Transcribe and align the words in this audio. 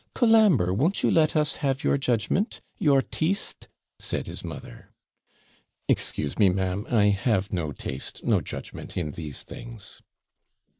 'Colambre, 0.15 0.73
won't 0.73 1.03
you 1.03 1.11
let 1.11 1.35
us 1.35 1.57
have 1.57 1.83
your 1.83 1.95
judgment 1.95 2.59
your 2.79 3.03
TEESTE' 3.03 3.67
said 3.99 4.25
his 4.25 4.43
mother. 4.43 4.89
'Excuse 5.87 6.39
me, 6.39 6.49
ma'am. 6.49 6.87
I 6.89 7.09
have 7.09 7.53
no 7.53 7.71
taste, 7.71 8.23
no 8.23 8.41
judgment, 8.41 8.97
in 8.97 9.11
these 9.11 9.43
things.' 9.43 10.01